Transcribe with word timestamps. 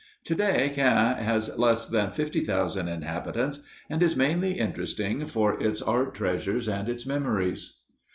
To 0.23 0.33
day, 0.33 0.71
Caen 0.75 1.17
has 1.17 1.55
less 1.59 1.85
than 1.85 2.09
fifty 2.09 2.39
thousand 2.39 2.87
inhabitants, 2.87 3.59
and 3.87 4.01
is 4.01 4.15
mainly 4.15 4.53
interesting 4.53 5.27
for 5.27 5.61
its 5.61 5.79
art 5.79 6.15
treasures 6.15 6.67
and 6.67 6.89
its 6.89 7.05
memories. 7.05 7.75